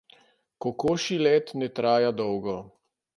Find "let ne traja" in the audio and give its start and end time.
1.25-2.11